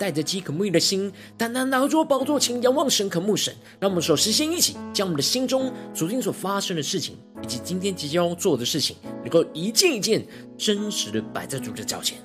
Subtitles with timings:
[0.00, 3.54] 带着饥渴慕义的心，单单拿着宝座前仰望神，渴慕神。
[3.78, 12.16] 让我们首先先一起将我们的心中昨天所发生的事情，以及今天即将要做的事情，能够一件一件真实的摆在主的脚前。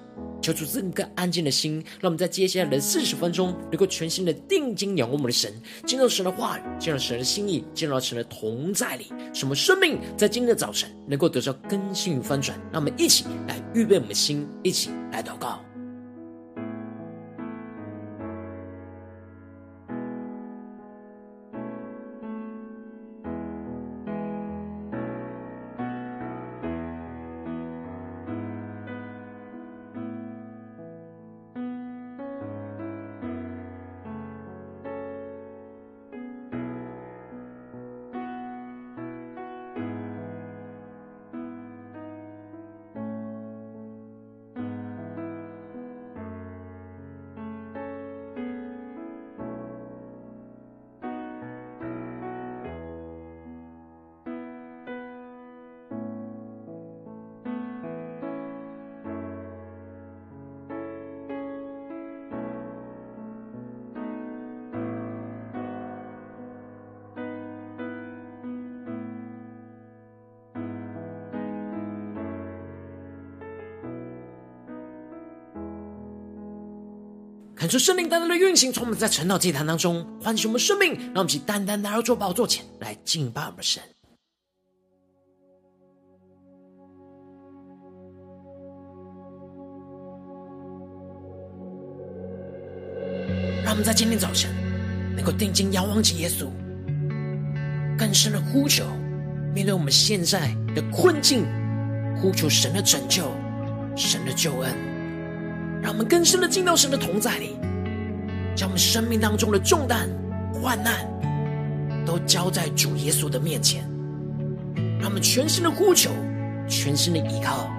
[0.42, 5.52] 求主赐个安静的心，让我们在接下来的四十分钟，能够全心的定睛仰望我们的神，
[5.86, 12.58] 进入神的话语，进入神的心意，进入神的同在里，什么生命在今天的早晨能够得到更新与翻转。
[12.72, 15.65] 让我们一起来预备我们的心，一起来祷告。
[77.66, 83.82] 感受圣灵单单的运行，从我们在晨祷祭坛当中唤醒我们生命，让我们一起单单来到主宝座前来敬拜我们的神。
[93.64, 94.54] 让我们在今天早晨
[95.16, 96.46] 能够定睛仰望起耶稣，
[97.98, 98.86] 更深的呼求，
[99.56, 101.44] 面对我们现在的困境，
[102.22, 103.24] 呼求神的拯救，
[103.98, 104.95] 神的救恩。
[105.86, 107.56] 让我们更深的进到神的同在里，
[108.56, 110.10] 将我们生命当中的重担、
[110.52, 111.08] 患难
[112.04, 113.88] 都交在主耶稣的面前。
[115.00, 116.10] 让我们全心的呼求，
[116.68, 117.70] 全心的依靠。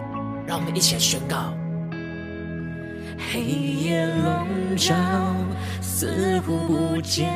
[0.46, 1.52] 让我们一起来宣告：
[3.32, 4.46] 黑夜笼
[4.76, 4.94] 罩，
[5.82, 7.28] 似乎不见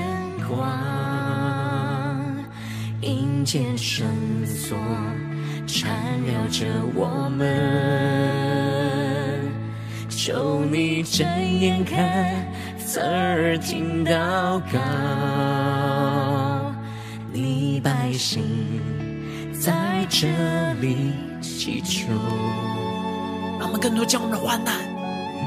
[0.48, 2.32] 光，
[3.00, 4.06] 阴间绳
[4.46, 4.78] 索
[5.66, 5.90] 缠
[6.24, 6.64] 绕着
[6.94, 8.69] 我们。
[10.22, 11.26] 求你睁
[11.58, 12.46] 眼看，
[12.78, 14.78] 侧耳听祷告，
[17.32, 18.44] 你百姓
[19.58, 20.28] 在这
[20.74, 22.12] 里祈求。
[23.58, 24.74] 让我们更多将我们的患难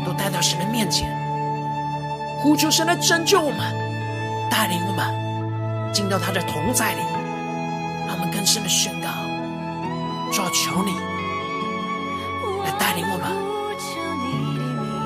[0.07, 1.07] 都带到神的面前，
[2.41, 3.59] 呼求神来拯救我们，
[4.49, 6.99] 带领我们进到他的同在里。
[8.07, 9.09] 让我们更深的宣告：
[10.31, 10.93] 主要，求你
[12.65, 13.52] 来带领我们。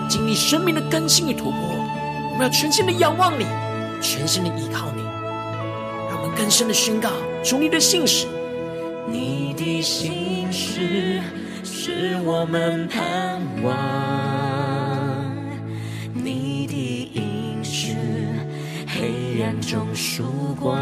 [0.08, 1.60] 经历生命的更新与突破，
[2.32, 3.46] 我们要全心的仰望你，
[4.02, 5.02] 全心的依靠你，
[6.10, 7.10] 让我们更深的宣告
[7.44, 8.26] 主你的信实，
[9.10, 11.20] 你的信实
[11.64, 13.76] 是我们盼望，
[16.14, 17.96] 你的应许
[18.88, 20.78] 黑暗中曙光，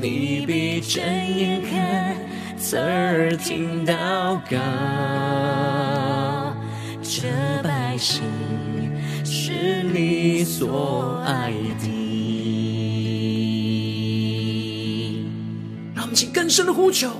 [0.00, 2.16] 你必睁眼看，
[2.58, 3.94] 侧耳听祷
[4.50, 5.17] 告。
[7.20, 7.26] 这
[7.64, 8.22] 百姓
[9.24, 11.50] 是你所爱
[11.80, 11.88] 的。
[15.96, 17.10] 让我们请更深的呼求。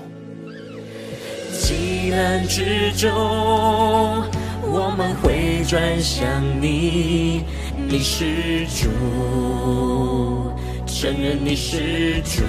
[1.53, 3.11] 急难之中，
[4.62, 6.25] 我们会转向
[6.62, 7.43] 你，
[7.89, 8.89] 你是主，
[10.87, 12.45] 承认你是主，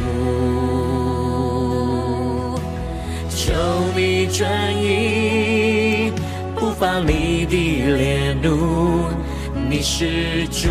[3.28, 3.52] 求
[3.96, 4.48] 你转
[4.80, 5.89] 移。
[6.60, 7.56] 不发你的
[7.96, 9.08] 烈怒，
[9.70, 10.68] 你是主，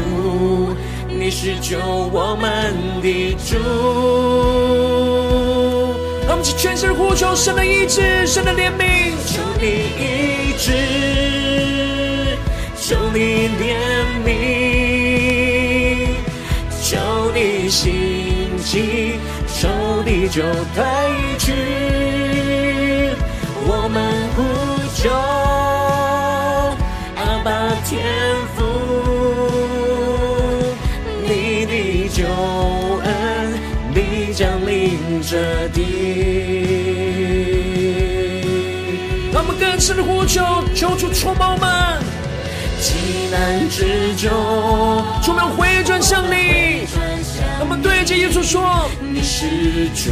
[1.09, 3.57] 你是救我们的主。
[6.27, 9.67] 让我们去全身呼求神的医治，神的怜悯，求你
[9.99, 10.73] 医治，
[12.77, 13.75] 求你怜
[14.27, 14.29] 悯，
[16.83, 16.99] 求
[17.35, 19.67] 你兴起，求
[20.05, 20.43] 你就
[20.75, 20.85] 退
[21.39, 21.53] 去，
[23.67, 23.97] 我们
[24.37, 24.43] 呼
[24.95, 25.58] 求。
[27.89, 28.05] 天
[28.55, 28.63] 赋，
[31.23, 32.23] 你的救
[33.03, 33.59] 恩
[33.95, 35.81] 必将临这地。
[39.33, 40.45] 让我们更深的呼求，
[40.75, 41.67] 求主充满们。
[42.79, 46.87] 极难之中，出门回转向你。
[47.59, 50.11] 我们对着耶稣说：“你是主。”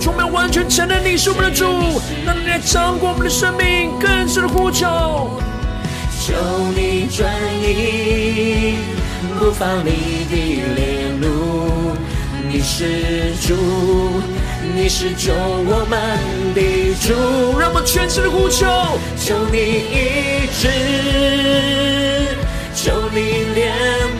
[0.00, 5.40] 出门完全承认你是我们的主，让你来掌管我们的生命，更深的呼求。
[6.26, 6.32] 求
[6.74, 7.30] 你转
[7.60, 8.78] 移
[9.38, 9.90] 不放你
[10.30, 10.34] 的
[10.74, 11.94] 烈怒，
[12.48, 13.54] 你是主，
[14.74, 16.00] 你是救我们
[16.54, 17.12] 的主。
[17.60, 18.64] 让我们全心的呼求，
[19.20, 20.66] 求你医治，
[22.74, 23.20] 求你
[23.54, 23.68] 怜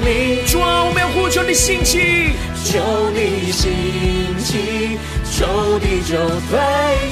[0.05, 0.45] 悯。
[0.53, 2.35] 主啊，我们要呼求你兴起，
[2.67, 3.73] 求你兴
[4.45, 4.99] 起。
[5.33, 6.19] 求地就
[6.51, 6.61] 退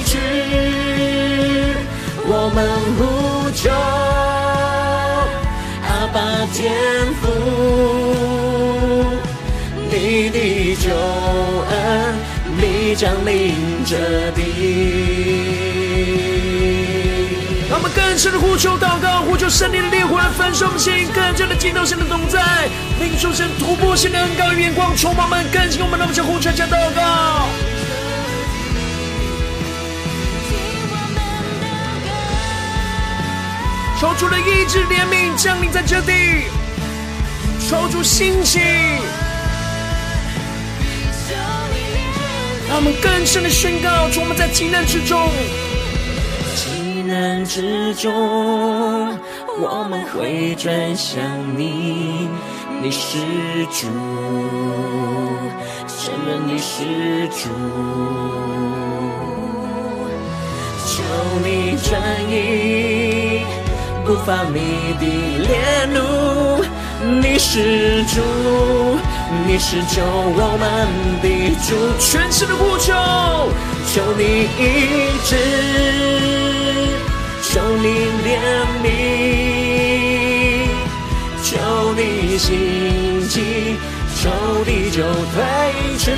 [0.05, 0.19] 去，
[2.27, 2.57] 我们
[2.95, 3.01] 呼
[3.55, 4.12] 求阿
[6.13, 6.21] 爸
[6.53, 6.71] 天
[7.19, 7.27] 父，
[9.89, 10.91] 你的救
[11.71, 12.15] 恩
[12.61, 13.97] 必将临这
[14.35, 14.39] 地。
[17.67, 22.69] 让我们更深的呼求祷告，呼求圣灵的烈火来焚烧我们心，更加的进到神的同在，
[22.99, 27.47] 领受神突破性的恩膏与眼光，充满我们，更新我们，让我们向呼求加祷告。
[34.03, 36.11] 求主的医治怜悯降临在这地，
[37.57, 38.59] 求主兴起，
[42.67, 45.29] 让我们更深的宣告：我们在急难之中，
[46.53, 48.11] 急难之中，
[49.57, 51.23] 我们会转向
[51.57, 52.27] 你，
[52.81, 53.19] 你是
[53.71, 53.87] 主，
[55.87, 57.47] 承认你是主，
[60.85, 61.01] 求
[61.41, 63.12] 你转移。
[64.05, 65.05] 不放你的
[65.47, 66.61] 烈怒，
[67.21, 68.19] 你是主，
[69.47, 70.87] 你是救我们
[71.21, 71.25] 的
[71.65, 72.93] 主，全心的呼求，
[73.93, 74.23] 求你
[74.59, 74.61] 医
[75.23, 75.35] 治，
[77.43, 77.87] 求你
[78.25, 78.29] 怜
[78.83, 78.85] 悯，
[81.41, 83.77] 求你兴起，
[84.21, 84.29] 仇
[84.65, 85.41] 敌就退
[85.97, 86.11] 去，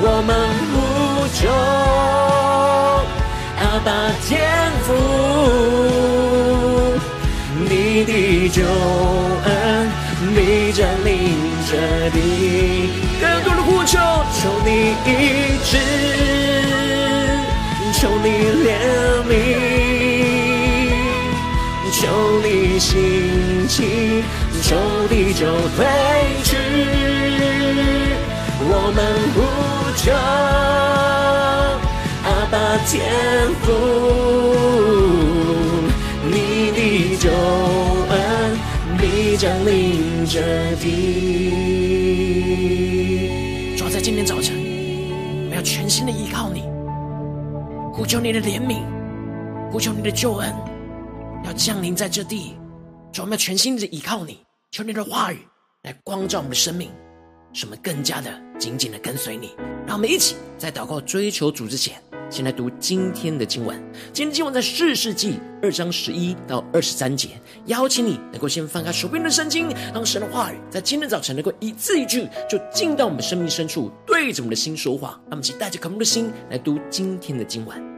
[0.00, 0.30] 我们
[0.70, 2.21] 呼求。
[3.84, 3.90] 把
[4.28, 4.40] 天
[4.84, 4.94] 赋，
[7.68, 9.90] 你的救恩
[10.36, 11.10] 必将临
[11.68, 11.70] 这
[12.10, 12.16] 地。
[13.20, 13.98] 更多的呼求，
[14.32, 14.68] 求你
[15.04, 15.08] 医
[15.64, 15.72] 治，
[17.94, 18.26] 求你
[18.62, 18.70] 怜
[19.28, 19.30] 悯，
[21.92, 22.00] 求
[22.44, 24.22] 你兴起，
[24.62, 24.76] 求
[25.08, 25.46] 地就
[25.76, 25.84] 退
[26.44, 26.56] 去。
[28.64, 28.98] 我们
[29.34, 29.36] 呼
[29.96, 31.11] 求。
[32.52, 33.02] 阿爸天
[33.62, 33.72] 父，
[36.22, 37.30] 你的救
[38.10, 38.58] 恩
[38.98, 41.48] 必将临这地。
[43.74, 46.64] 主要在今天早晨，我们要全心的依靠你，
[47.90, 48.82] 呼求你的怜悯，
[49.70, 50.54] 呼求你的救恩，
[51.46, 52.54] 要降临在这地。
[53.12, 55.38] 主，我们要全心的依靠你，求你的话语
[55.84, 56.90] 来光照我们的生命，
[57.54, 59.54] 使我们更加的紧紧的跟随你。
[59.86, 61.94] 让我们一起在祷告追求主之前。
[62.32, 63.78] 先来读今天的经文。
[64.10, 67.28] 今天经文在四世纪二章十一到二十三节。
[67.66, 75.10] 邀请你能够先翻开手边的圣经，让神的话语在今天早晨能够一字一句就进到我们生命深处，对着我们的心说话。
[75.24, 77.91] 让我们请带着渴慕的心来读今天的经文。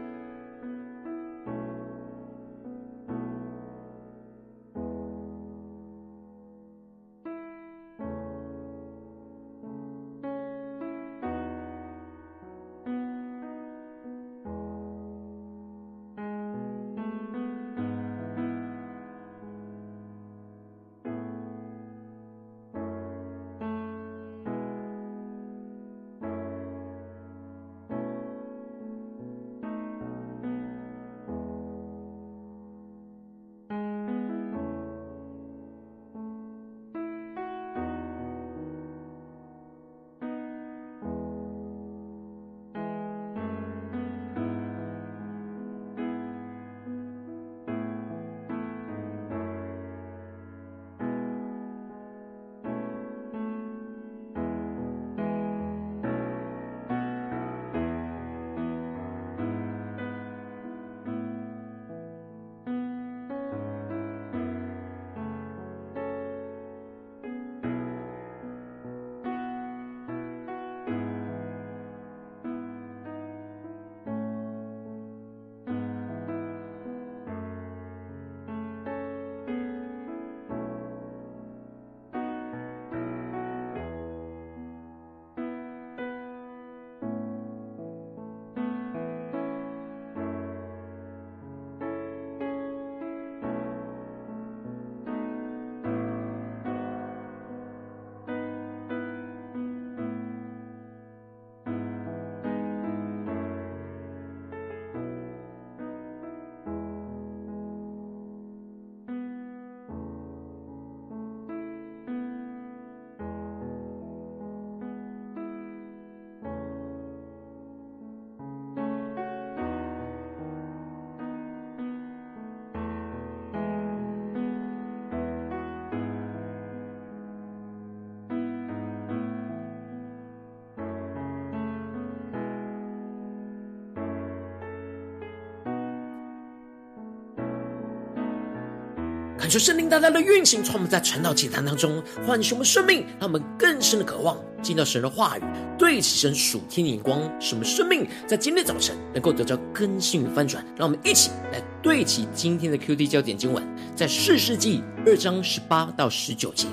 [139.44, 145.42] 感受圣灵大大的运行，从我们在传道祭坛当中唤醒我们生命，让我们更深的渴望进到神的话语，
[145.78, 150.64] 对齐神属天的眼光，使我们生命在今天早晨能够得到更新与翻转。
[150.78, 153.62] 让我们一起来对齐今天的 QD 焦点经文，
[153.94, 156.66] 在四世纪二章十八到十九节，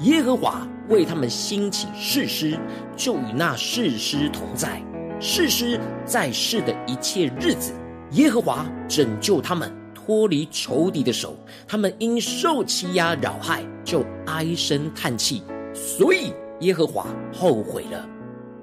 [0.00, 2.58] 耶和华为他们兴起誓师，
[2.96, 4.82] 就与那誓师同在。
[5.20, 7.72] 誓师在世的一切日子，
[8.14, 9.72] 耶和华拯救他们。
[10.08, 11.36] 脱离仇敌的手，
[11.66, 15.42] 他们因受欺压扰害，就唉声叹气，
[15.74, 18.08] 所以耶和华后悔了。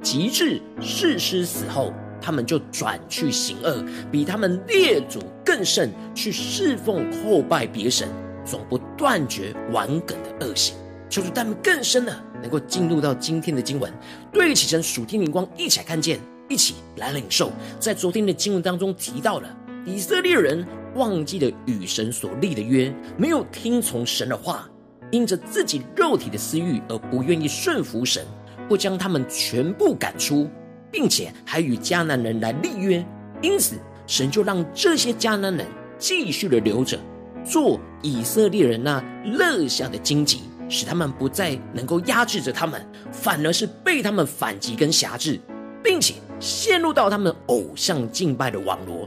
[0.01, 8.09] 及至士师死后，他们就转去行恶，比他们列祖更甚，去侍奉后拜别神，
[8.43, 10.75] 总不断绝顽梗的恶行。
[11.11, 13.93] 求主他们更深的能够进入到今天的经文，
[14.33, 17.51] 对齐神属天灵光，一起来看见，一起来领受。
[17.79, 20.65] 在昨天的经文当中提到了以色列人。
[20.95, 24.65] 忘记了与神所立的约，没有听从神的话，
[25.11, 28.25] 因着自己肉体的私欲而不愿意顺服神，
[28.69, 30.49] 不将他们全部赶出，
[30.89, 33.05] 并且还与迦南人来立约，
[33.41, 33.75] 因此
[34.07, 36.97] 神就让这些迦南人继续的留着，
[37.43, 45.37] 做以色列人那乐下的荆棘，使他们不再能够压制着他们，反而是被他们反击跟辖制，
[45.83, 49.05] 并且陷入到他们偶像敬拜的网罗。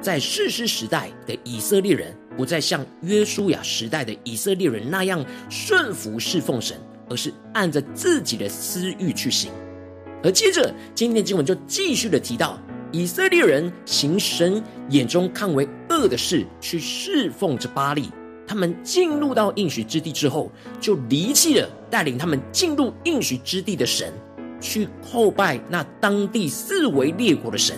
[0.00, 6.78] 在士师时代的以色列人，不再像约书亚时代的以色列人那样顺服侍奉神，
[7.08, 9.52] 而是按着自己的私欲去行。
[10.22, 12.58] 而接着，今天经文就继续的提到，
[12.92, 18.10] 以色列人行神眼中看为恶的事，去侍奉着巴力。
[18.46, 24.12] 他们进入到应许之地之后，就离弃了带领他们进入应许之地的神，
[24.60, 27.76] 去叩拜那当地四围列国的神。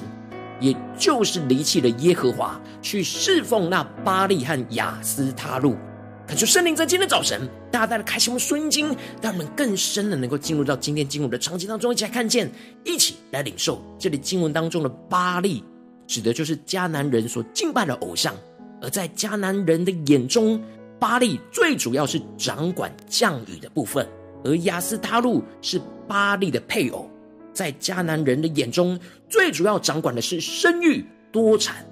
[0.63, 5.77] 也就是离弃了耶和华，去侍奉那巴力和亚斯他录。
[6.25, 12.49] 恳求圣灵在今天早晨大大的开启我们属灵经，让我们更深的能够进入到今天经文的场景当中，一起来看见，
[12.85, 13.83] 一起来领受。
[13.99, 15.65] 这里经文当中的巴力，
[16.07, 18.33] 指的就是迦南人所敬拜的偶像。
[18.81, 20.63] 而在迦南人的眼中，
[21.01, 24.07] 巴力最主要是掌管降雨的部分，
[24.45, 27.11] 而亚斯他录是巴力的配偶。
[27.53, 31.85] 在迦南人的眼中，最主要掌管的是生育多产。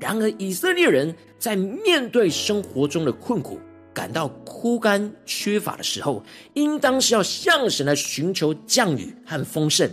[0.00, 3.60] 然而，以色列人在面对生活中的困苦、
[3.94, 9.88] 感到枯干缺乏的时候，应当是要向神来寻求降雨和丰盛。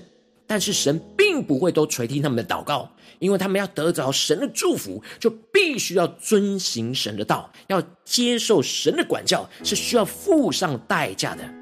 [0.48, 11.59] 但是，神并不会都垂听他们的祷告，因为他们要得着神的祝福，就必须要遵行神的道，要接受神的管教，是需要付上代价的。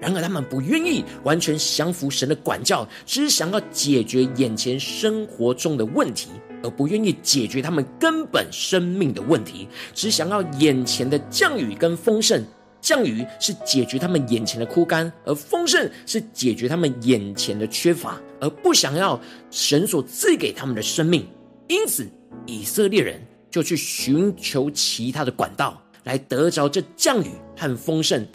[0.00, 6.28] 然而，他们不愿意完全降服神的管教，只想要解决眼前生活中的问题，
[6.62, 9.66] 而不愿意解决他们根本生命的问题。
[9.94, 12.44] 只想要眼前的降雨跟丰盛。
[12.82, 19.18] 降雨是解决他们眼前的枯干，而丰盛是解决他们眼前的缺乏，而不想要
[19.50, 21.26] 神所赐给他们的生命。
[21.66, 22.06] 因此，
[22.44, 23.18] 以色列人
[23.50, 28.26] 就去寻求其他的管道，来得着这降雨和丰盛。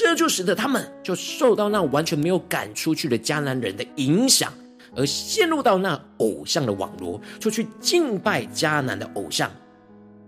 [0.00, 4.52] 这就使得他们就受到那完全没有赶出去的迦南人的影响，
[4.94, 9.50] 而陷入到那偶像的网罗，就去敬拜迦南的偶像。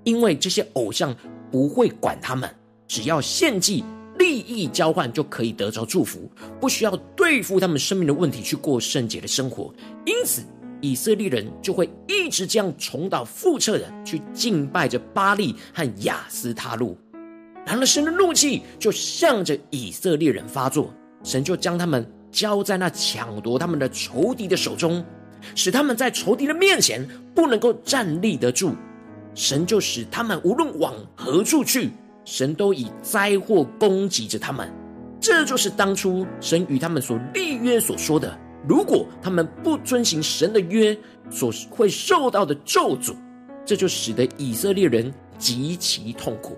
[0.02, 1.14] 因为这些偶像
[1.52, 2.52] 不会管他们，
[2.88, 3.84] 只要献祭、
[4.18, 6.28] 利益交换就可以得着祝福，
[6.60, 9.72] 不需要对付他们生命的问题去过圣洁的生活。
[10.04, 10.42] 因此，
[10.80, 16.98] 以色列人就会一直这样重蹈覆辙的去敬拜着巴力和亚斯他录。
[17.66, 25.04] 然而，神的怒气就向着以色列人发作，神就将他们交在那抢夺他们的仇敌的手中，
[25.54, 28.74] 使他们在仇敌的面前不能够站立得住。
[29.34, 31.90] 神就使他们无论往何处去，
[32.24, 34.68] 神都以灾祸攻击着他们。
[35.20, 38.36] 这就是当初神与他们所立约所说的：
[38.66, 40.96] 如果他们不遵行神的约，
[41.30, 43.14] 所会受到的咒诅。
[43.64, 46.56] 这就使得以色列人极其痛苦。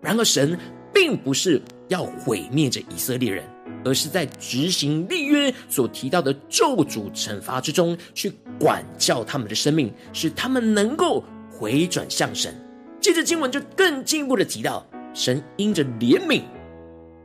[0.00, 0.58] 然而，神
[0.92, 3.44] 并不是要毁灭着以色列人，
[3.84, 12.54] 而是在执行立约所提到的咒诅惩罚之中，去管教他们的生命，使他们能够回转向神。
[13.00, 16.42] 接着经文就更进一步的提到，神因着怜悯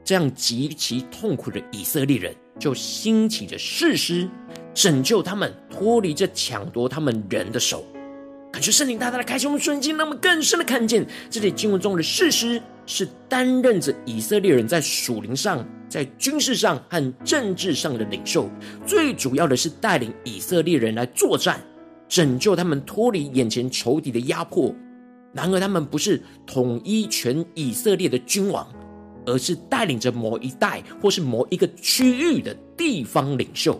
[0.03, 4.29] 这样极其痛苦的以色列人，就兴起着士师，
[4.73, 7.83] 拯救他们脱离这抢夺他们人的手。
[8.55, 18.49] 感谢圣灵大大的开启我们瞬间，让我们更深的看见这里经文中的事实是担任着以色列人在属灵上、在军事上和政治上的领袖，
[18.85, 21.59] 最主要的是带领以色列人来作战，
[22.07, 24.73] 拯救他们脱离眼前仇敌的压迫，
[25.33, 28.65] 然而他们不是统一全以色列的君王，
[29.25, 33.77] 而是带领着某一代或是某一个区域的地方领袖。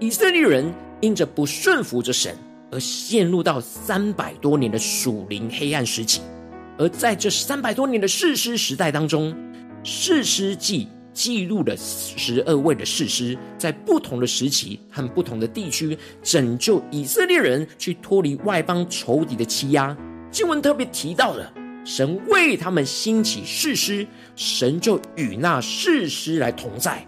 [0.00, 2.36] 以色列人因着不顺服着神，
[2.72, 6.22] 而陷入到三百多年的属灵黑暗时期。
[6.78, 9.32] 而在这三百多年的士师时代当中，
[9.84, 19.94] 士师记记录了十二位的士师，在不同的时期和不同的地区，拯救以色列人去脱离外邦仇敌的欺压。
[20.30, 21.52] 经文特别提到了，
[21.84, 27.06] 神为他们兴起士师，神就与那士师来同在。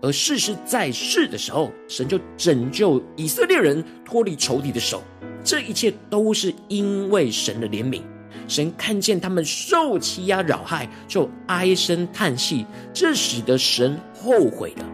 [0.00, 5.02] 而士师在世的时候，神就拯救以色列人脱离仇敌的手。
[5.42, 8.02] 这一切都是因为神的怜悯。
[8.46, 12.64] 神看见他们受欺压扰害，就唉声叹气，
[12.94, 14.84] 这使得神后悔了。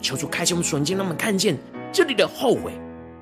[0.00, 1.56] 求主开启我们眼睛，让我们看见
[1.92, 2.72] 这里的后悔，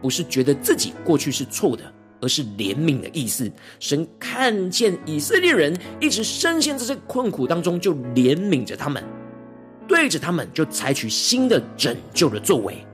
[0.01, 1.85] 不是觉得自己过去是错的，
[2.21, 3.51] 而是怜悯的意思。
[3.81, 9.03] 神看见以色列人一直深陷在这困苦当中，就怜悯着他们，
[9.87, 12.85] 对着他们就采取新的拯救的作为。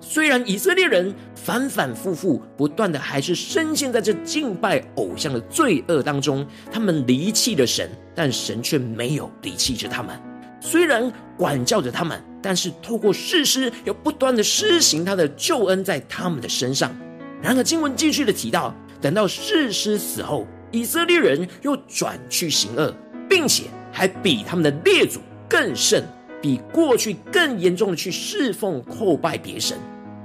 [0.00, 10.14] 虽然以色列人反反复复不断的还是深陷在这敬拜偶像的罪恶当中，他们离弃了神，但神却没有离弃着他们。
[10.60, 16.94] 虽然管教着他们，但是透过士师又不断的施行他的救恩在他们的身上。
[17.42, 22.94] 然而经文继续的提到，等到士师死后，以色列人又转去行恶，
[23.28, 26.02] 并且还比他们的列祖更甚，
[26.44, 29.78] 比过去更严重的去侍奉叩拜别神。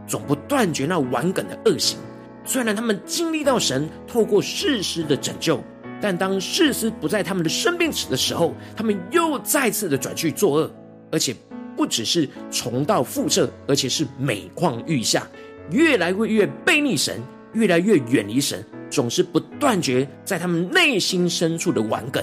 [0.05, 1.97] 总不断绝那顽梗的恶行。
[2.43, 5.63] 虽然他们经历到神透过士师的拯救，
[6.01, 10.71] 但当士师不在他们的生命的时候，他们又再次的转去作恶，
[11.09, 11.33] 而且
[11.77, 15.25] 不只是重蹈覆辙，而且是每况愈下，
[15.71, 17.21] 越来越越背逆神，
[17.53, 22.21] 越来越远离神，总是不断绝在他们内心深处的顽梗。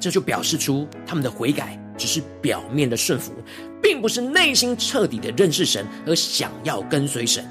[0.00, 3.32] 这就表示出他们的悔改只是表面的顺服。
[3.82, 7.44] 并不是内心彻底的认识神而想要跟随神，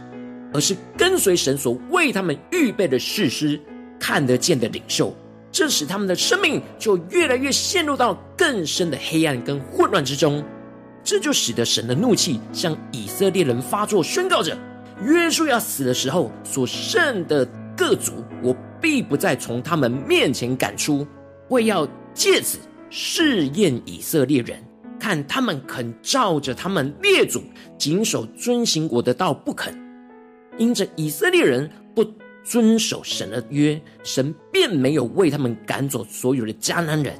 [0.53, 3.57] 而是跟随神所为他们预备的士师，
[3.97, 5.15] 看得见的领袖，
[5.49, 10.43] 这使他们的生命就越来越陷入到更深的黑暗跟混乱之中。
[11.05, 14.57] 这就使得神的怒气向以色列人发作，宣告着：
[15.05, 18.11] 约书亚死的时候所剩的各族，
[18.43, 21.07] 我必不再从他们面前赶出，
[21.47, 22.57] 为要借此
[22.97, 24.57] 试验以色列人。
[24.97, 27.43] 看他们肯照着他们列祖
[27.77, 29.77] 谨守遵行我的道不肯，
[30.57, 32.05] 因着以色列人不
[32.41, 37.13] 遵守神的约，神便没有为他们赶走所有的迦南人。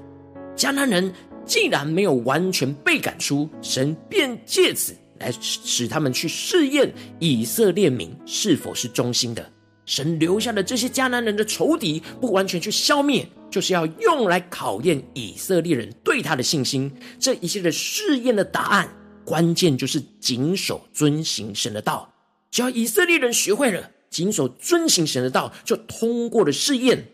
[0.55, 1.13] 迦南人
[1.45, 9.51] 既然没有完全被赶出，神便借此来使他们去试验以色列民是否是忠心的。
[9.86, 16.91] 神留下的这些迦南人的仇敌，不完全去消灭，就是要用来考验以色列人对他的信心。
[17.19, 18.89] 这一切的试验的答案，
[19.24, 22.12] 关键就是谨守遵行神的道。
[22.52, 27.06] 只要以色列人学会了谨守遵行神的道，就通过了试验。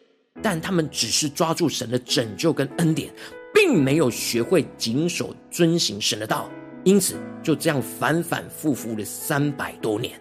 [0.42, 3.14] 但他们只是抓住神的拯救跟恩典，
[3.54, 6.50] 并没有学会谨守遵行神的道，
[6.86, 10.20] 因此就这样反反复复了三百多年。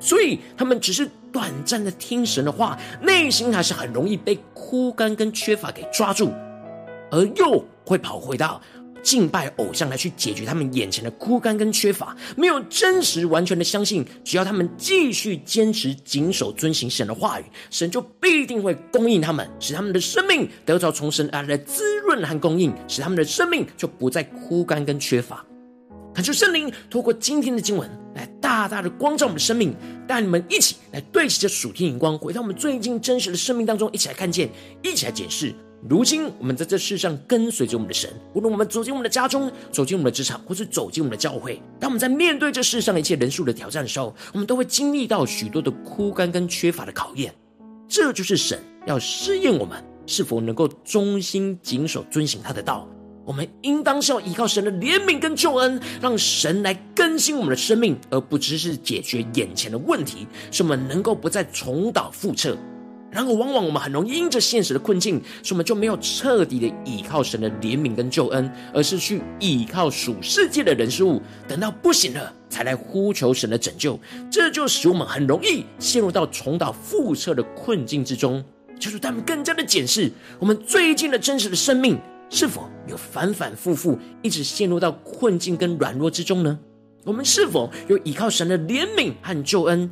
[0.00, 6.30] 所以他们只是短暂的听神的话，内心还是很容易被枯干跟缺乏给抓住，
[7.10, 8.60] 而又会跑回到
[9.02, 25.44] 敬拜偶像来去解决他们眼前的枯干跟缺乏，没有真实完全的相信，只要他们继续坚持谨守遵行神的话语，神就必定会供应他们，使他们的生命得到从神而来的滋润和供应，使他们的生命就不再枯干跟缺乏。
[26.14, 29.74] 恳求圣灵透过今天的经文来大大的光照我们的生命，
[30.06, 34.46] 带你们一起来对齐这属天荧光，回到我们最近真实的生命当中，一起来看见，
[34.82, 35.54] 一起来检视。
[35.88, 47.34] 如今我们在这世上跟随着我们的神，无论我们走进我们的家中，走进我们的职场，或是走进我们的教会，当我们在面对这世上一切人数的挑战的时候，我们都会经历到许多的枯干跟缺乏的考验。
[47.88, 52.86] 这就是神要试验我们是否能够忠心谨守遵行他的道。
[53.24, 62.56] 我们应当是要依靠神的怜悯跟救恩，让神来更新我们的生命，而不只是解决眼前的问题，使我们能够不再重蹈覆辙。
[63.10, 74.00] 然而，往往我们很容易因着现实的困境，使我们就没有彻底的依靠神的怜悯跟救恩，而是去依靠属世界的人事物，等到不行了才来呼求神的拯救。
[74.30, 78.42] 这就使我们很容易陷入到重蹈覆辙的困境之中。
[78.80, 82.00] 就是他们更加的检视我们最近的真实的生命。
[82.32, 86.58] 是否有反反复复，一直陷入到困境跟软弱之中呢？
[87.04, 89.90] 我们是否有依靠神的怜悯和救恩，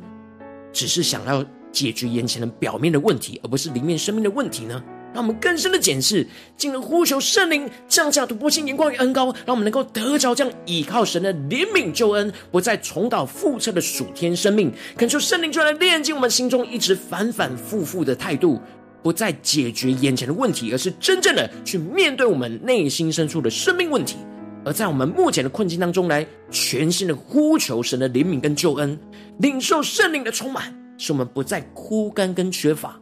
[0.73, 4.83] 只是想要解决眼前的表面的问题，而不是里面生命的问题呢？
[5.13, 6.25] 让我们更深的检视，
[6.57, 14.73] 进而呼求圣灵降下突破性眼光与恩膏，让我们能够得着这样倚靠神的怜悯救恩，不再重蹈覆辙的属天生命。
[14.97, 18.59] 恳求圣灵就来炼净我们心中一直反反复复的态度，
[19.03, 24.17] 不再解决眼前的问题，而是真正的去面对我们内心深处的生命问题。
[24.63, 28.99] 而在我们目前的困境当中，来全心的呼求神的怜悯跟救恩，
[29.39, 32.99] 领受圣灵的充满，使我们不再枯干跟缺乏。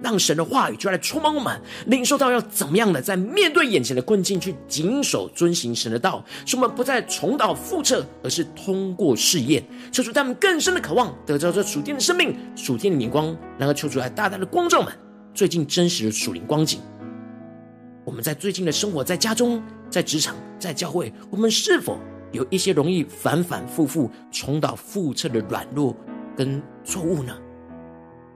[0.00, 14.92] 让神的话语就来充满我们，领受到要怎么样的在面对眼前的困境，去谨守遵行神的道，使我们不再重蹈覆辙，而是通过试验，求主他们更深的渴望得到这属天的生命、属天的眼光，然后求主来大大的光照们
[15.38, 16.80] 最近真实的属灵光景。
[18.04, 21.96] 我们在最近的生活，在家中、在职场、在教会，我们是否
[22.32, 25.94] 有一些容易反反复复、重蹈覆辙的软弱
[26.36, 27.32] 跟错误呢？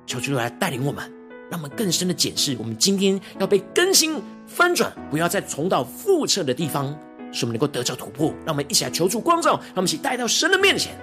[0.06, 1.02] 求主来带领我们。
[1.50, 6.96] 让我们更深的检视，我们今天要被更新翻转，不要再重蹈覆辙的地方，
[7.32, 8.28] 使我们能够得着突破。
[8.46, 10.96] 让我们一起来求助光照，让我们一起带到神的面前。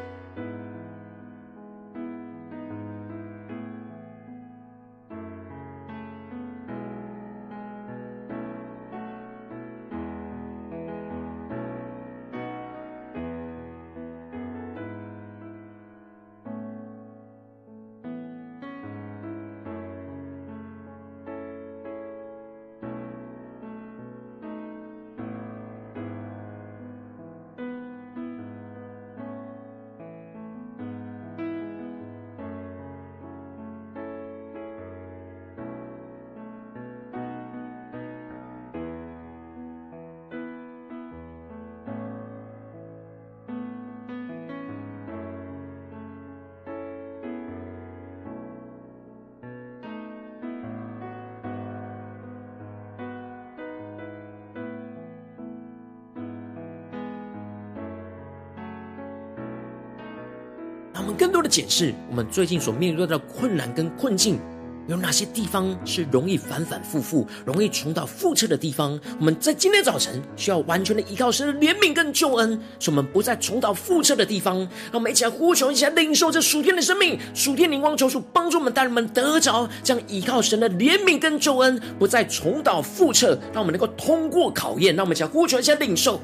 [61.20, 64.40] 更多的检视，我们最近所面对的困难跟困境，
[64.88, 68.98] 有哪些地方是容易反反复复、容易重蹈覆辙的地方？
[69.20, 74.60] 我们在今天早晨需要完全的依靠神的怜悯跟救恩，使我们不再重蹈覆辙的地方。
[74.60, 84.96] 让我们一起来呼求，一起来领受这属天的生命、属天灵光，求主帮助我们，大人们得着这样依靠神的怜悯跟救恩，不再重蹈覆辙，让我们能够通过考验。
[84.96, 86.22] 让我们一起来呼求，一起来领受。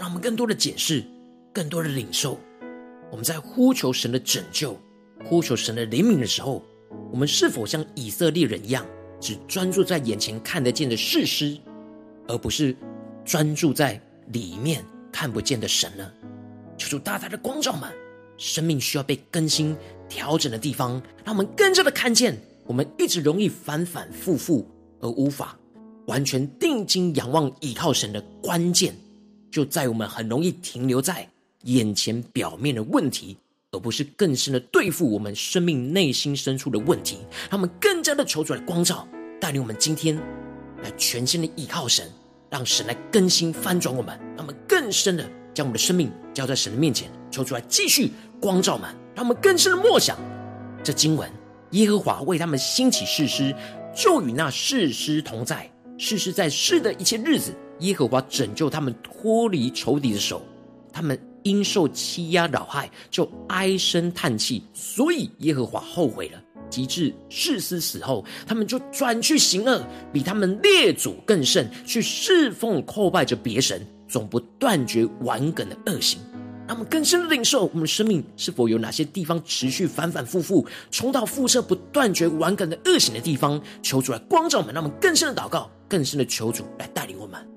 [0.00, 1.04] 让我们更多的解释，
[1.52, 2.40] 更多的领受。
[3.10, 4.74] 我们在呼求神的拯救、
[5.26, 6.64] 呼求神的怜悯的时候，
[7.12, 8.86] 我们是否像以色列人一样，
[9.20, 11.54] 只专注在眼前看得见的事实，
[12.26, 12.74] 而不是
[13.26, 14.82] 专注在里面
[15.12, 16.10] 看不见的神呢？
[16.78, 17.92] 求主大大的光照们，
[18.38, 19.76] 生命需要被更新、
[20.08, 22.34] 调整的地方，让我们更加的看见，
[22.64, 24.66] 我们一直容易反反复复，
[25.02, 25.58] 而无法
[26.06, 28.94] 完全定睛仰望、倚靠神的关键。
[29.50, 31.28] 就在我们很容易停留在
[31.64, 33.36] 眼前表面的问题，
[33.72, 37.18] 而不是更深的对付我们生命内心深处的问题。
[37.50, 39.06] 他们更加的求出来光照，
[39.40, 40.16] 带领我们今天
[40.82, 42.10] 来全新的依靠神，
[42.48, 44.18] 让神来更新翻转我们。
[44.36, 48.10] 让我们更深的将我们的生命交在神的面前，求出来继续
[48.40, 48.88] 光照们。
[49.14, 50.16] 让我们更深的默想
[50.82, 51.30] 这经文：
[51.72, 53.54] 耶和华为他们兴起誓师，
[53.94, 55.70] 就与那誓师同在。
[55.98, 57.54] 誓师在世的一切日子。
[57.80, 60.42] 耶和华拯救他们脱离仇敌的手，
[60.92, 66.40] 他们因受欺压扰害，就唉声叹气，所以耶和华后悔了。
[66.68, 76.20] 及至士师死后，他们就转去行恶，比他们列祖更甚，去侍奉叩拜着别神，总不断绝顽梗的恶行。
[76.68, 83.60] 让我们更深的领受，我们的生命是否有哪些地方持续反反复复、重蹈覆辙、不断绝顽梗的恶行的地方？
[83.82, 87.49] 求主来光照我们，让我们更深的祷告，更深的求主来带领我们。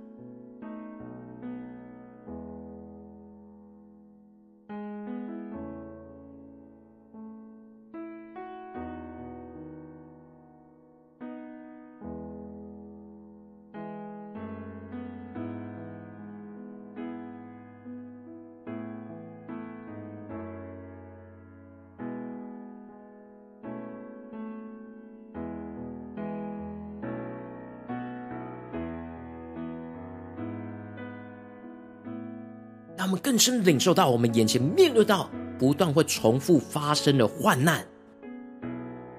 [33.34, 37.84] 更深领受到我们眼前面对到不断会重复发生的患难，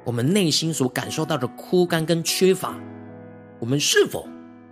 [0.04, 2.78] 我们内心所感受到的枯干跟缺乏，
[3.58, 4.24] 我们是否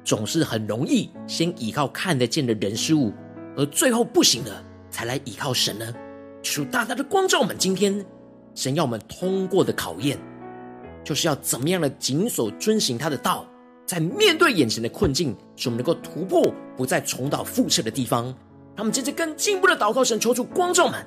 [0.04, 3.12] 总是很容易先依靠看得见的人事物，
[3.56, 5.92] 而最后不行了才来依靠神呢？
[6.40, 8.06] 主大大的光照我们，今天
[8.54, 10.16] 神要我们通过的考验，
[11.02, 13.44] 就是要怎么样的谨守遵行他的道，
[13.84, 18.32] 在面对眼前的困境，使我们能够突破，不再重蹈覆辙的地方。
[18.74, 21.04] 让我们接着更进一步的祷告，神求助光照们，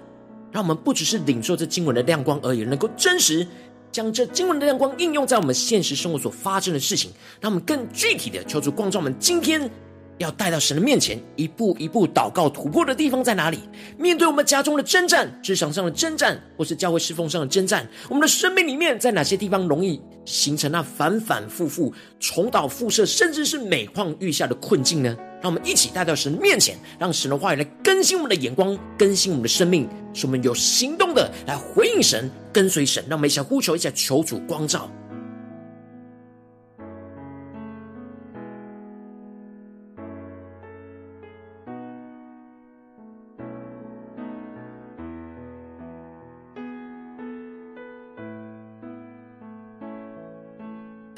[0.51, 3.45] 让我们不只是领受这经文的亮光而已，能够真实
[3.91, 7.12] 将这经文的亮光应用在我们现实生活所发生的事情。
[7.41, 9.69] 让我们更具体的求助光照们，今天
[10.17, 13.60] 要带到神的面前，一步一步祷告突破的地方在哪里？
[13.97, 25.15] 面对我们家中的征战、职场上的征战，或是教会侍奉上的征战，我们的生命里面在哪些地方容易形成那反反复复、重蹈覆辙，甚至是每况愈下的困境呢？
[25.41, 33.04] 让我们一起带到神的面前，让神的话语来更新我们的眼光，更新我们的生命，使我们有行动的来回应神，跟随神。
[33.08, 34.89] 让我们一起呼求，一起求主光照。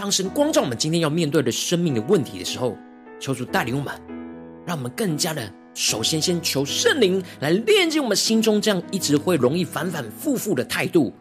[0.07, 2.77] 当神光照我们今天要面对的生命的问题的时候，
[3.19, 3.93] 求主带领我们。
[4.65, 11.13] 让我们更加的，首先先求圣灵来炼净我们心中这样一直会容易反反复复的态度，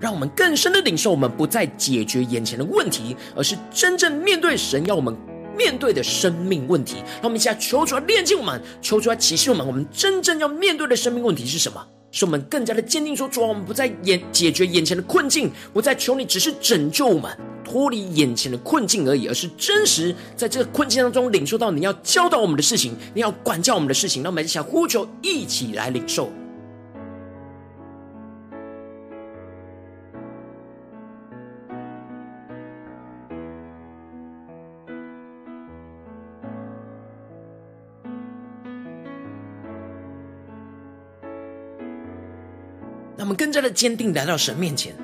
[0.00, 5.14] 让我们更深的领受，我们不再解决眼前的问题，而是真正面对神要我们
[5.54, 7.02] 面对的生命问题。
[7.16, 11.86] 让我们现在求出来炼净我们，求出来启示我们，我们真正要面对的生命问题是什么？
[12.10, 17.30] 是我们更加的坚定说，说主啊，我们不再眼解决眼前的困境，不再求你只是拯救我们。
[17.72, 24.22] 脱离眼前的困境而已，而是真实在这个困境当中领受到你要教导我们的事情，你要管教我们的事情。
[24.22, 26.30] 让我们一起呼求，一起来领受。
[43.16, 44.94] 让我们更加的坚定来到神面前。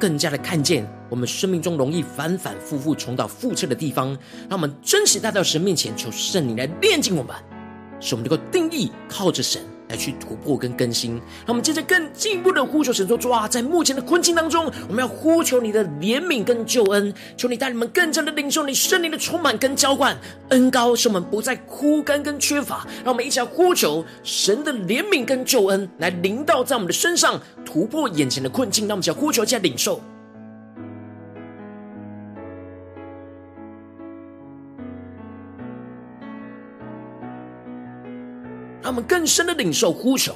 [0.00, 4.16] 更加的看见我们生命中容易反反复复重蹈覆辙的地方，
[4.48, 7.36] 让我们真实带到神面前，求圣灵来炼净我们，
[8.00, 9.60] 使我们能够定义靠着神
[9.90, 11.14] 来去突破跟更新。
[11.44, 20.16] 让我们接着更进一步的呼求神说：主啊，在目前的困境当中，我们要呼求你的怜悯跟救恩，求你带领我们更加的领受你圣灵的充满跟浇灌
[20.50, 22.86] 恩高，使我们不再枯干跟缺乏。
[23.04, 28.86] 让我们一起来呼求神的怜悯跟救恩来临到在我们的身上，突破眼前的困境。
[28.86, 30.00] 让我们一起来呼求，一起来领受。
[38.90, 40.34] 让我们更深的领受呼求，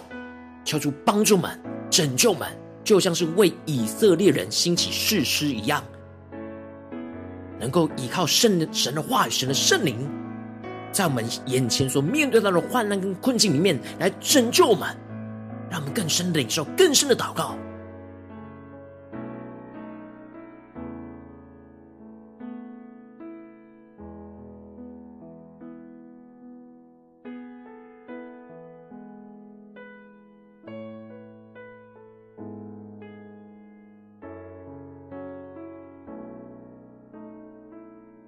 [0.64, 2.48] 求主帮助们、拯救们，
[2.84, 5.82] 就像是为以色列人兴起誓师一样，
[7.58, 10.08] 能够依靠圣神的话语、神的圣灵，
[10.92, 14.88] 在我们眼前所面对到的患难跟困境里面来拯救我们，
[15.68, 17.58] 让我们更深的领受、更深的祷告。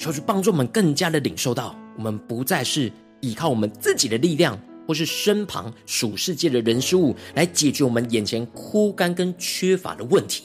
[0.07, 2.91] 求主帮助我们更加的领受到，我们不再是
[3.21, 10.45] 依靠我们自己的力量，或是身旁属世界的人事物来解决我们眼前枯干跟缺乏的问题，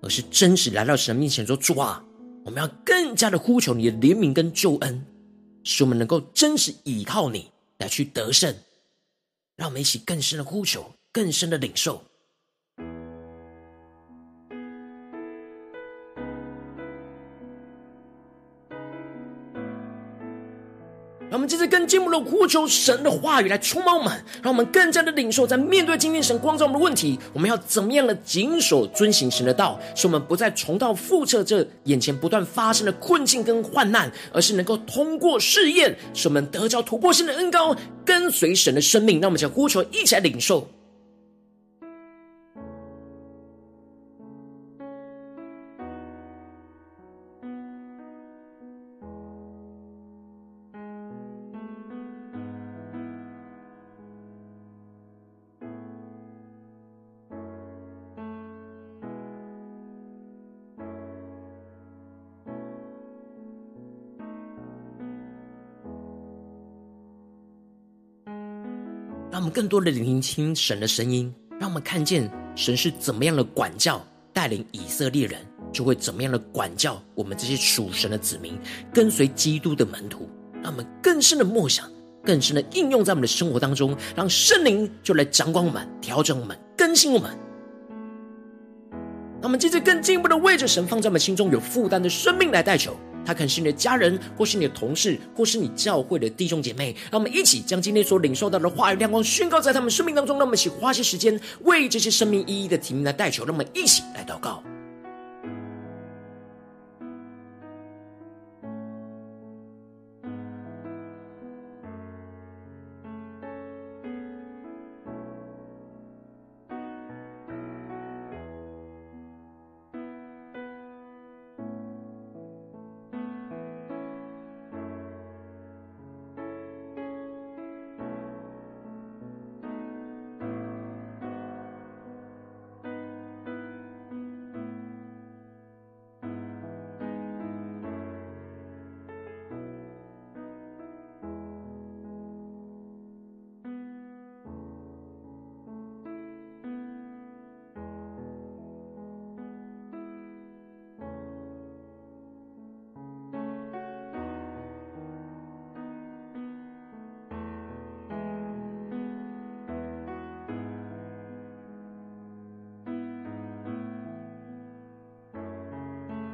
[0.00, 2.04] 而是真实来到神面前说：“主啊，
[2.44, 5.04] 我们要更加的呼求你的怜悯跟救恩，
[5.64, 8.54] 使我们能够真实依靠你来去得胜。”
[9.56, 12.02] 让我们一起更深的呼求，更深的领受。
[21.46, 39.20] 们接着更进一步的呼求神的话语来充满我们，让我们更加的领受，在面对今天神光照我们的问题，我们要怎么样的谨守遵行神的道，使我们不再重蹈覆辙这眼前不断发生的困境跟患难，而是能够通过试验，使我们得着突破性的恩膏，跟随神的生命。
[39.20, 40.68] 那我们将呼求一起来领受。
[69.36, 75.38] 让我们更多的聆听神的声音，让我们看见神是怎么样的管教带领以色列人，
[75.70, 78.58] 就会怎么样的管教我们这些属神的子民，
[78.94, 80.26] 跟随基督的门徒，
[80.62, 81.86] 让我们更深的默想，
[82.24, 87.30] 更深的应用在我们的生活当中，让圣灵就来掌管我们，调整我们，更新我们。
[89.42, 92.96] 让我们接着更进一步的为着神放在我们心中有负担的生命来代求。
[93.26, 96.94] 他可能是你的家人，或是你的同事，或是你教会的弟兄姐妹。
[97.10, 100.38] 让我们一起将今天所领受到的话语亮光宣告在他们生命当中。
[100.38, 103.44] 让我们一起花些时间为这些生命一一的提名来代求。
[103.44, 104.62] 让我们一起来祷告。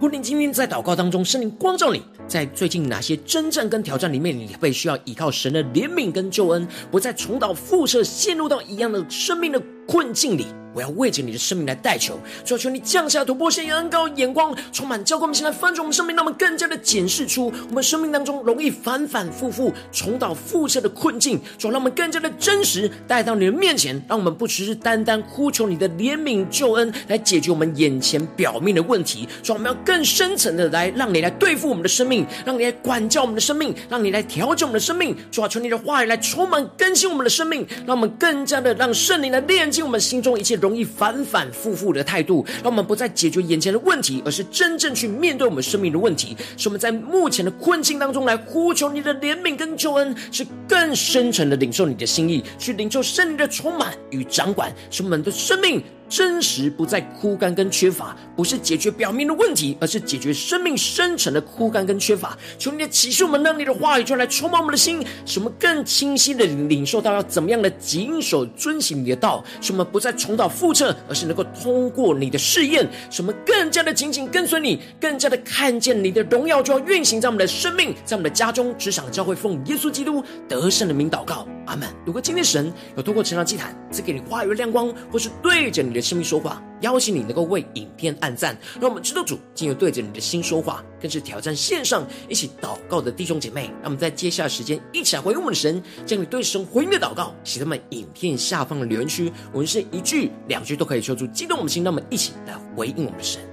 [0.03, 10.47] 如果你今天在祷告当中，圣灵光照你，在最近哪些征战跟挑战里面，你被需要依靠神的怜悯跟救恩，不再重蹈覆辙，陷入到一样的生命的困境里。
[10.75, 46.37] 我要为着你的生命来代求，主要求你降下突破线，恩高眼光充满，教灌我们，现在翻转我们生命，让我们更加的检视出我们生命当中容易反反复复重蹈覆辙的困境，主要让我们更加的真实带到你的面前，让我们不只是单单呼求你的怜悯救恩来解决我们眼前表面的问题，主要我们要更深层的来让你来对付我们的生命，让你来管教我们的生命，让你来调整我们的生命，主要求你的话语来充满更新我们的生命，让我们更加的让圣灵来炼净我们心中一切容易反反复复的态度，让我们不再解决眼前的问题，而是真正去面对我们生命的问题。
[46.57, 55.83] 使我们在目前的困境当中来呼求你的怜悯跟救恩，是更深沉的领受你的心意，去领受圣灵的充满与掌管，使我们的生命。
[56.13, 62.37] 真实不再枯干跟缺乏，不是解决表面的问题，而是解决生命深层的枯干跟缺乏。
[62.59, 81.89] 求你的启示我们，让你的话语就来充满我们的心，使我们更清晰的领受到要怎么样的谨守遵行你的道，使我们不再重蹈覆辙，而是能够通过你的试验，使我们更加的紧紧跟随你，更加的看见你的荣耀就要运行在我们的生命，在我们的家中、职场、教会，奉耶稣基督得胜的名祷告，阿门。
[82.05, 93.71] 如果今天神有透过晨祷祭坛赐给你话语的亮光，或是对着你的生命说话，邀请你能够为影片按赞，让我们知道主今日对着你的心说话，更是挑战线上一起祷告的弟兄姐妹。
[93.81, 103.52] 让我们在接下来时间一起来回应我们的神，将你对神回应的祷告写在我们影片下方的留言区，我们是一句两句都可以说出激动我们的心，让我们一起来回应我们的神。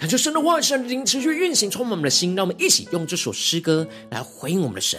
[0.00, 2.34] 感谢神的话语，神的灵持续运行，充满我们的心。
[2.34, 4.98] 让我们一起用这首诗歌来回应我们的神，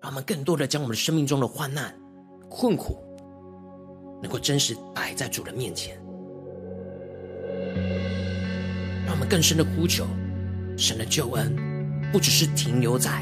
[0.00, 1.94] 让我们更多的将我们生命中的患难、
[2.48, 2.96] 困苦，
[4.22, 5.94] 能够真实摆在主的面前。
[9.04, 10.06] 让我们更深的呼求
[10.78, 11.54] 神的救恩，
[12.10, 13.20] 不只是停留在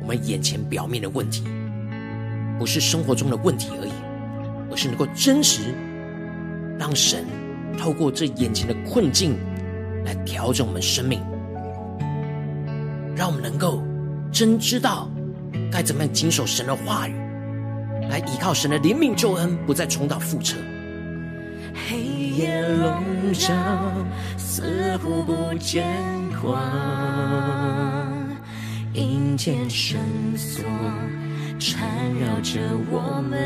[0.00, 1.42] 我们眼前表面的问题，
[2.60, 3.92] 不是生活中的问题而已，
[4.70, 5.74] 而是能够真实
[6.78, 7.24] 让神
[7.76, 9.36] 透过这眼前的困境。
[10.04, 11.20] 来调整我们生命，
[13.16, 13.82] 让我们能够
[14.30, 15.08] 真知道
[15.72, 17.14] 该怎么样谨守神的话语，
[18.10, 20.56] 来依靠神的怜悯救恩，不再重蹈覆辙。
[21.88, 23.02] 黑夜笼
[23.32, 23.52] 罩，
[24.36, 25.84] 似乎不见
[26.40, 26.62] 光，
[28.92, 29.98] 阴间绳
[30.36, 30.64] 索
[31.58, 31.88] 缠
[32.20, 33.40] 绕着我们，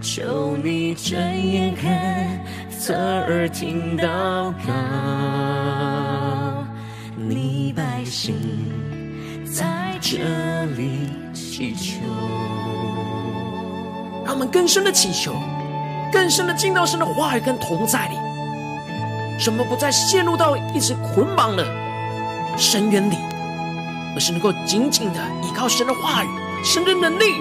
[0.00, 2.43] 求你睁眼看。
[2.86, 4.74] 侧耳听到告，
[7.16, 8.36] 你百心
[9.50, 12.02] 在这里祈求。
[14.22, 15.32] 让我们更深的祈求，
[16.12, 18.16] 更深的进到神的话语跟同在里，
[19.38, 21.64] 什么不再陷入到一直捆绑的
[22.58, 23.16] 深渊里，
[24.14, 26.28] 而是能够紧紧的依靠神的话语、
[26.62, 27.32] 神的能力，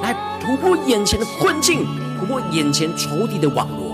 [0.00, 1.84] 来突破眼前的困境，
[2.20, 3.85] 突破眼前仇敌的网罗。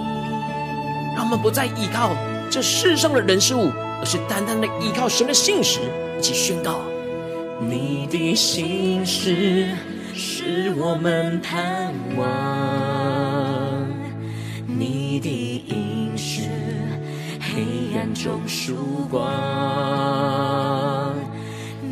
[1.14, 2.16] 让我们不再依靠
[2.50, 5.80] 这世上的人事物，而是单单的依靠神的信实，
[6.18, 6.80] 一起宣告：
[7.60, 9.68] 你的信实
[10.14, 12.26] 是我们盼望，
[14.66, 16.42] 你的应许
[17.40, 21.14] 黑暗中曙光，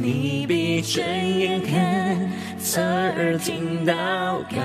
[0.00, 1.02] 你必睁
[1.38, 3.94] 眼看，侧耳听祷
[4.50, 4.56] 告，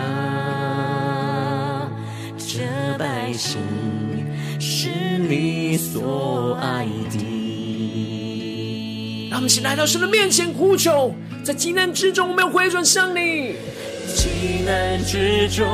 [2.37, 2.63] 这
[2.97, 3.59] 百姓。
[4.85, 7.17] 是你所爱的。
[9.31, 11.11] 让我们一起来到神的面前呼求，
[11.43, 13.55] 在极难之中，我们要回转向你。
[14.13, 15.65] 极难之中，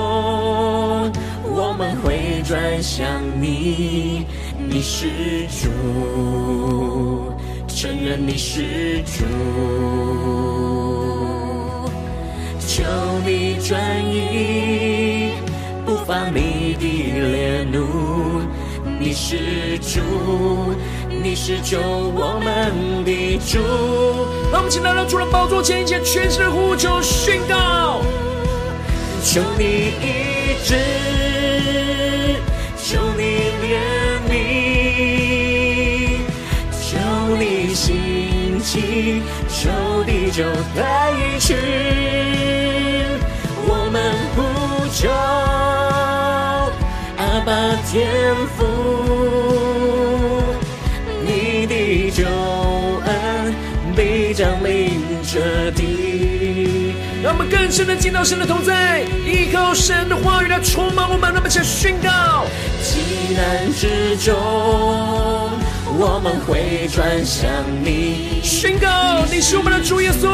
[1.44, 3.06] 我们回转向
[3.42, 4.26] 你，
[4.58, 5.08] 你是
[5.62, 5.68] 主，
[7.68, 9.26] 承认你是主，
[12.66, 12.84] 求
[13.26, 15.32] 你转移，
[15.86, 16.86] 不放你的
[17.20, 18.42] 烈怒。
[19.02, 20.00] 你是主，
[21.10, 23.58] 你是救我们的主。
[24.52, 28.04] 让我们请来到主的宝座前，一起全心呼求宣告。
[29.24, 30.76] 求你医治，
[32.78, 33.24] 求你
[33.66, 33.80] 怜
[34.30, 34.32] 悯，
[36.80, 37.00] 求
[37.40, 39.72] 你兴起，求
[40.06, 40.44] 地久
[40.76, 41.56] 退去。
[43.66, 44.40] 我们呼
[44.94, 45.10] 求。
[47.18, 47.52] 阿爸
[47.90, 48.66] 天父，
[55.32, 55.40] 彻
[55.72, 56.94] 底。
[57.24, 61.32] 让我们更深的进到神的同在，依靠神的话语来充满我们。
[61.34, 62.46] 那么，请宣告：
[62.84, 64.36] 极难之中，
[65.98, 67.50] 我们会转向
[67.82, 70.28] 你，宣告你是我们的主耶稣，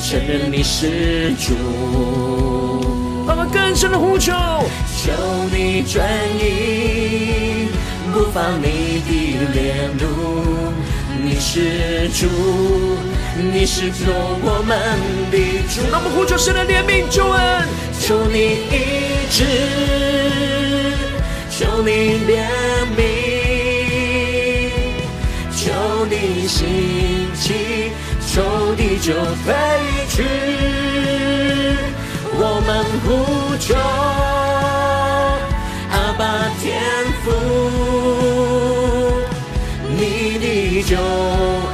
[0.00, 1.52] 承认你是主。
[3.26, 4.32] 让我们更深的呼求，
[4.96, 5.12] 求
[5.52, 6.08] 你转
[6.38, 7.68] 意，
[8.10, 10.72] 不放你的脸怒。
[11.24, 12.26] 你是主，
[13.52, 14.06] 你是救
[14.42, 14.76] 我们
[15.30, 15.80] 的主。
[15.90, 17.68] 让我们呼求神的怜悯救恩，
[18.00, 18.38] 求你
[18.72, 18.74] 医
[19.30, 19.44] 治，
[21.48, 22.44] 求你怜
[22.96, 23.00] 悯，
[25.54, 25.70] 求
[26.10, 26.14] 你
[26.48, 26.66] 兴
[27.36, 27.92] 起，
[28.26, 29.14] 求地久
[29.44, 29.54] 退
[30.08, 30.24] 去。
[32.34, 33.76] 我们呼求
[35.92, 36.20] 阿爸
[36.60, 36.82] 天
[37.22, 37.30] 父，
[40.84, 40.96] 救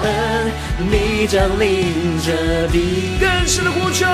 [0.03, 0.53] 恩，
[0.91, 3.19] 你将临这地。
[3.21, 4.07] 更深的呼求，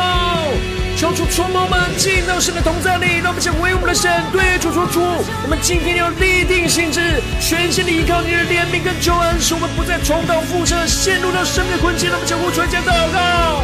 [0.97, 3.19] 求主充满我们，进到神的同在里。
[3.19, 5.01] 让我们先为我们的神对主说主，
[5.43, 7.01] 我们今天要立定心志，
[7.41, 12.09] 全心的依靠你的怜悯跟救恩，使我们不再重蹈覆辙，陷入到生命的困境。
[12.11, 13.63] 让我们先呼求，加祷告。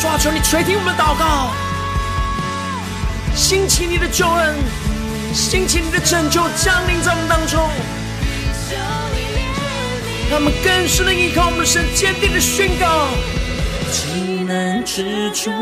[0.00, 1.52] 主啊，求你垂听我们的祷告，
[3.34, 4.54] 兴起你的救恩，
[5.32, 7.70] 兴起你的拯救，降临在我们当中。
[10.28, 13.06] 他们更深的依靠我们的神，坚定的宣告：
[13.90, 15.52] 极难之中，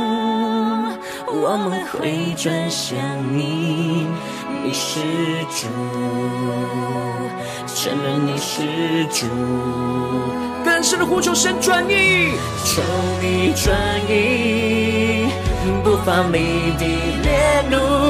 [1.26, 2.96] 我们会转向
[3.30, 4.06] 你，
[4.64, 5.00] 你是
[5.50, 5.68] 主，
[7.66, 9.26] 承认你是主。
[10.64, 12.32] 更深的呼求，神转意，
[12.64, 12.82] 求
[13.20, 13.76] 你转
[14.08, 15.28] 意，
[15.84, 16.86] 不发你的
[17.22, 18.03] 烈怒。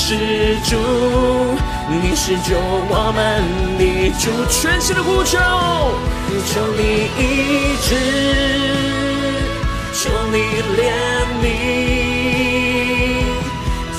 [0.00, 0.16] 你是
[0.64, 0.78] 主，
[1.90, 2.56] 你是救
[2.88, 3.20] 我们
[3.76, 4.30] 的主。
[4.48, 5.36] 全心的呼求，
[6.46, 6.80] 求你
[7.18, 7.88] 医治，
[9.92, 10.36] 求你
[10.80, 10.80] 怜
[11.42, 11.44] 悯，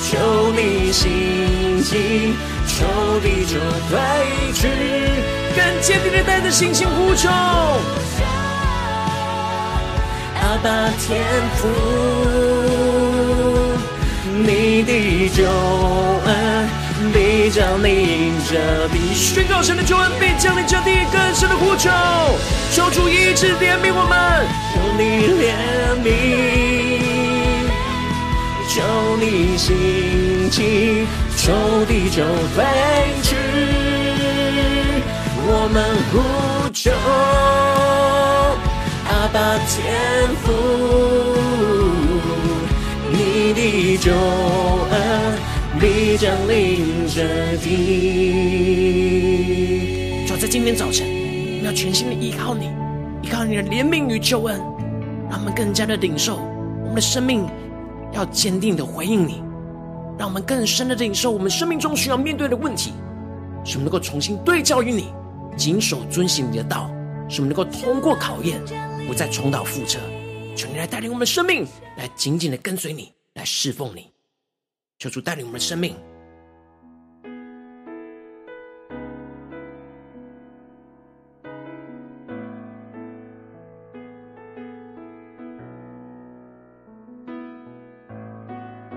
[0.02, 0.10] 求
[0.50, 2.34] 你兴起，
[2.66, 2.74] 求
[3.20, 3.54] 地久
[3.88, 3.94] 退
[4.52, 4.66] 去。
[5.54, 7.28] 更坚定的带着信心呼求，
[10.40, 11.22] 阿爸天
[11.54, 11.68] 父，
[14.32, 15.44] 你的救
[16.24, 16.68] 恩
[17.12, 19.12] 必将临这地。
[19.14, 21.90] 宣告神的救恩必将临这地，更深的呼求，
[22.72, 25.02] 求主医治怜悯我们，求你
[25.38, 25.52] 怜
[26.02, 26.06] 悯，
[28.68, 28.82] 求
[29.20, 31.06] 你兴起，
[31.36, 31.52] 求
[31.86, 32.24] 地久
[32.54, 32.64] 退
[33.22, 33.36] 去。
[35.44, 35.76] 我们
[36.12, 36.14] 呼
[36.72, 36.90] 求
[39.08, 39.76] 阿爸天
[40.42, 40.46] 父，
[43.92, 45.38] 你的救恩
[45.78, 47.68] 必将临这地。
[50.26, 52.70] 就在今天早晨，我们要全心的依靠你，
[53.20, 54.58] 依靠你的怜悯与救恩，
[55.28, 57.46] 让我们更加的领受我们的生命，
[58.14, 59.42] 要坚定的回应你，
[60.18, 62.94] 让我们更深的领受我们生命中需要面对的问题，
[63.62, 65.08] 使我们能够重新对焦于你，
[65.54, 66.90] 谨守遵行你的道，
[67.28, 68.58] 使我们能够通过考验，
[69.06, 69.98] 不再重蹈覆辙。
[70.56, 71.66] 求你来带领我们的生命，
[71.98, 74.10] 来紧紧的跟随你，来侍奉你。
[74.98, 75.96] 求主带领我们的生命。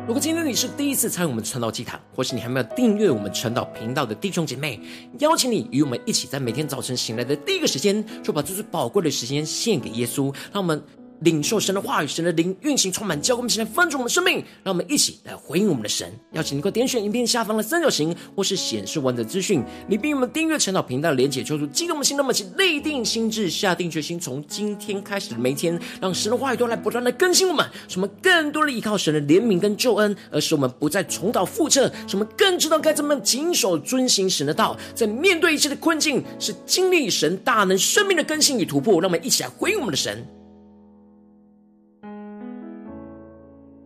[0.08, 4.80] 如果今天你是第一次参与我们传道祭坛，或是你还没有订阅我们传道频道的弟兄姐妹，
[5.18, 10.84] 邀请你与我们一起，在每天早晨醒来的第一个时间，就把这最宝贵的时间献给耶稣，让我们。
[11.22, 16.12] 领受神的话语，神的灵运行充满，教灌我们，现在翻转我们的生命，让我们一起来回应我们的神。
[16.34, 38.96] 邀请你能够点选影片下方的三角形，或是显示文字资讯，你并我们订阅传道频道连结，求助激动我们心，那么请立定心智，下定决心，从今天开始的每一天，让神的话语都来不断的更新我们，使我们更多的依靠神的怜悯跟救恩，而使我们不再重蹈覆辙，使我们更知道该怎么谨守遵行神的道，在面对一切的困境，是经历神大能生命的更新与突破。
[38.96, 40.26] 让我们一起来回应我们的神。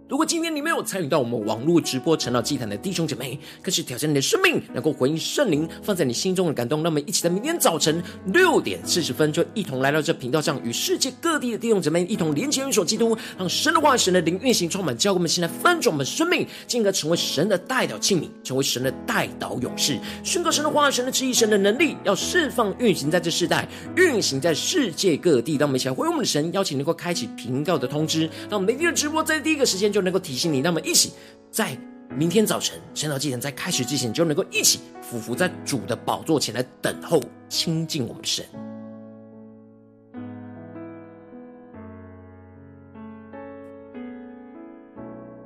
[0.10, 6.82] 如果今天你没有参与到我们网络直播晨祷祭坛的弟兄姐妹，更是挑战你的生命，能够回应圣灵放在你心中的感动。
[6.82, 8.02] 让我们一起在明天早晨
[8.34, 25.56] 六点四十分，就一同来到这频道上，与世界各地的弟兄姐妹一同连接、运手基督，让神的话语、神的灵运行充满，教我们现在翻转我们生命，进而成为神的代祷器皿，成为神的代祷勇士，宣告神的话语、神的旨意、神的能力，要释放运行在这世代，运行在世界各地。
[25.58, 29.99] 让我们一起来回应我们的神，邀请能够开启频道的通知，让我们每天的直播在第一个时间就。
[30.00, 31.12] 就能够提醒你，那么一起
[31.52, 31.78] 在
[32.10, 38.46] 明天早晨晨祷祭坛在开始之前，就能够一起俯伏在主的宝座前来等候亲近我们的神。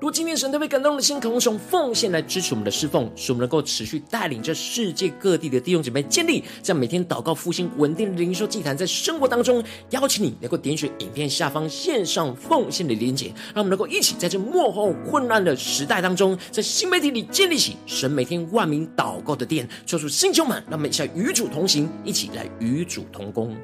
[0.03, 23.55] 如果今天神特别感动的心，渴望用奉献来支持我们的侍奉，使我们能够持续带领着世界各地的弟兄姐妹建立在每天祷告复兴稳定的灵修祭坛，在生活当中邀请你能够点选影片下方线上奉献的连结，让我们能够一起在这幕后混乱的时代当中，在新媒体里建立起神每天万名祷告的殿，做出星球们，让我们一起与主同行，一起来与主同工。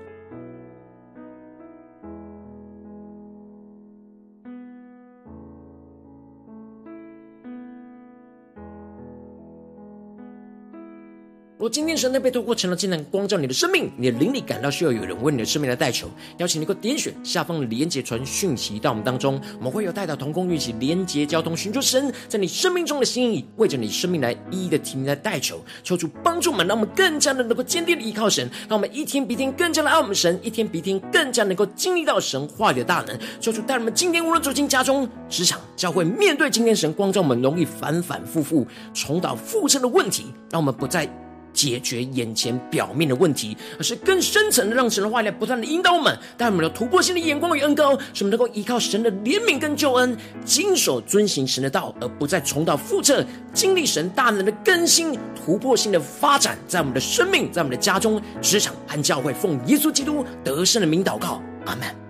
[11.59, 16.07] 如果今天神的被透过晨祷祭坛光照你的生命，你的灵力感到需要有人为你的生命来代求，
[16.37, 22.13] 邀请你能够点选下方的连结传讯息到我们当中，我们会有带到同工一起连结交通，寻求神。
[22.29, 32.47] 在你生命中的心意，为着你生命来一一的提名来代求，求主帮助我们，让我们更加的能够坚定的依靠神，让我们一天比一天更加的爱我们神，一天比一天更加能够经历到神。
[32.47, 33.19] 话语的大能。
[33.41, 36.93] 求主带我们今天无论走进家中、职场、教会，面对今天神。
[36.93, 41.05] 光照我们容易反反复复重蹈覆辙的问题，让我们不再。
[41.53, 62.08] 解决眼前表面的问题，而是更深层的，让神的话语不断的引导我们，带我们的突破性的眼光与恩膏，使我们能够依靠神的怜悯跟救恩，谨守遵行神的道，而不再重蹈覆辙，经历神大能的更新、突破性的发展，在我们的生命、在我们的家中、职场和教会，奉耶稣基督得胜的名祷告，阿门。